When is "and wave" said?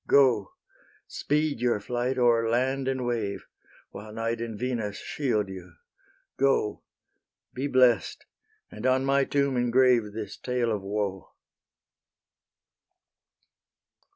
2.87-3.45